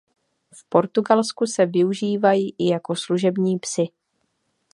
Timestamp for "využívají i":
1.65-2.69